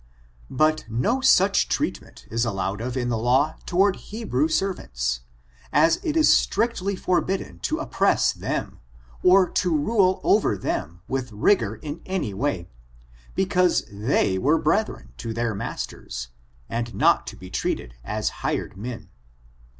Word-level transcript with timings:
But 0.49 0.85
no 0.89 1.21
such 1.21 1.67
treatment 1.67 2.25
is 2.31 2.43
allowed 2.43 2.81
of 2.81 2.97
in 2.97 3.09
the 3.09 3.19
law 3.19 3.53
to 3.67 3.75
ward 3.75 3.97
Hebrew 3.97 4.47
servants, 4.47 5.19
as 5.71 5.99
it 6.03 6.17
is 6.17 6.35
strictly 6.35 6.95
forbidden 6.95 7.59
to 7.59 7.77
oppress 7.77 8.33
them, 8.33 8.79
or 9.21 9.47
to 9.47 9.77
rule 9.77 10.19
over 10.23 10.57
them 10.57 11.01
with 11.07 11.31
rigor 11.31 11.75
in 11.75 12.01
any 12.07 12.33
FORTUNEfly 12.33 12.33
OP 12.33 12.41
THB 12.41 12.65
NSaRO 12.65 12.65
&AOK. 12.65 12.65
139 12.65 12.65
way, 12.65 12.69
because 13.35 13.81
th^ 13.83 14.39
were 14.39 14.59
brethren^ 14.59 15.07
to 15.17 15.33
their 15.35 15.53
masters, 15.53 16.29
and 16.67 16.95
not 16.95 17.27
to 17.27 17.35
be 17.35 17.51
treated 17.51 17.93
as 18.03 18.29
hired 18.41 18.75
men. 18.75 19.09